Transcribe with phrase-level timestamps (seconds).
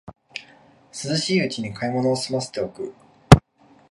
[0.91, 2.91] 涼しいうちに買い物をすませておく